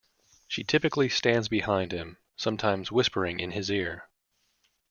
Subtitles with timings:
[0.47, 4.09] She typically stands behind him, sometimes whispering in his ear.